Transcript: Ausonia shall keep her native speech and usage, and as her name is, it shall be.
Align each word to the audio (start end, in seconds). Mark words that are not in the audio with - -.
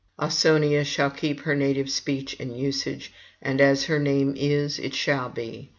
Ausonia 0.17 0.83
shall 0.83 1.11
keep 1.11 1.41
her 1.41 1.53
native 1.53 1.87
speech 1.91 2.35
and 2.39 2.57
usage, 2.57 3.13
and 3.39 3.61
as 3.61 3.83
her 3.83 3.99
name 3.99 4.33
is, 4.35 4.79
it 4.79 4.95
shall 4.95 5.29
be. 5.29 5.69